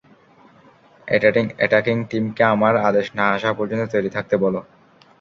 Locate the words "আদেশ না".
2.89-3.25